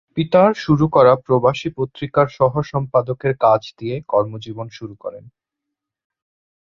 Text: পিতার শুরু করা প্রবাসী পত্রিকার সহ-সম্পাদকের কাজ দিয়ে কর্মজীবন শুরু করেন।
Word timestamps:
পিতার 0.17 0.51
শুরু 0.55 0.85
করা 0.87 1.13
প্রবাসী 1.25 1.69
পত্রিকার 1.77 2.27
সহ-সম্পাদকের 2.29 3.33
কাজ 3.37 3.61
দিয়ে 3.77 3.95
কর্মজীবন 4.07 4.67
শুরু 4.69 4.95
করেন। 4.95 5.23